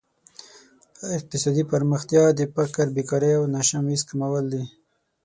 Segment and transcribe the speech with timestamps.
[1.17, 4.63] اقتصادي پرمختیا د فقر، بېکارۍ او ناسم ویش کمول دي.